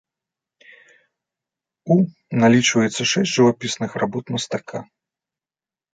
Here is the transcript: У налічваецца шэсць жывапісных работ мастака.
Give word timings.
У 1.95 1.99
налічваецца 2.43 3.07
шэсць 3.11 3.33
жывапісных 3.37 3.91
работ 4.05 4.25
мастака. 4.37 4.79